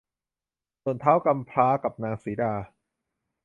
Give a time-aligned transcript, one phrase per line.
[0.81, 2.53] ส่วนท้าวกำพร้ากับนางสีดา